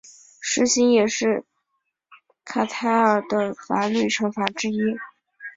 [0.39, 1.45] 石刑也是
[2.43, 4.79] 卡塔尔的法律惩罚之一。